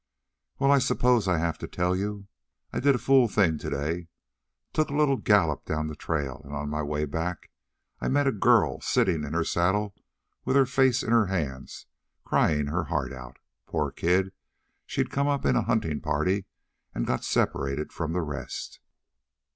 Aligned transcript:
"Well, 0.57 0.71
I 0.71 0.79
suppose 0.79 1.27
I 1.27 1.37
have 1.37 1.59
to 1.59 1.67
tell 1.67 1.95
you. 1.95 2.25
I 2.73 2.79
did 2.79 2.95
a 2.95 2.97
fool 2.97 3.27
thing 3.27 3.59
today. 3.59 4.07
Took 4.73 4.89
a 4.89 4.95
little 4.95 5.17
gallop 5.17 5.63
down 5.65 5.85
the 5.85 5.95
trail, 5.95 6.41
and 6.43 6.55
on 6.55 6.71
my 6.71 6.81
way 6.81 7.05
back 7.05 7.51
I 7.99 8.07
met 8.07 8.25
a 8.25 8.31
girl 8.31 8.81
sitting 8.81 9.23
in 9.23 9.33
her 9.33 9.43
saddle 9.43 9.93
with 10.43 10.55
her 10.55 10.65
face 10.65 11.03
in 11.03 11.11
her 11.11 11.27
hands, 11.27 11.85
crying 12.23 12.65
her 12.65 12.85
heart 12.85 13.13
out. 13.13 13.37
Poor 13.67 13.91
kid! 13.91 14.31
She'd 14.87 15.11
come 15.11 15.27
up 15.27 15.45
in 15.45 15.55
a 15.55 15.61
hunting 15.61 16.01
party 16.01 16.45
and 16.95 17.05
got 17.05 17.23
separated 17.23 17.93
from 17.93 18.11
the 18.13 18.23
rest. 18.23 18.79